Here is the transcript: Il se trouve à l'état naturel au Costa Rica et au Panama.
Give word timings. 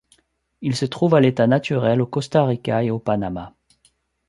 Il 0.61 0.75
se 0.75 0.85
trouve 0.85 1.13
à 1.13 1.19
l'état 1.21 1.45
naturel 1.45 2.01
au 2.01 2.07
Costa 2.07 2.43
Rica 2.43 2.83
et 2.83 2.89
au 2.89 2.97
Panama. 2.97 3.53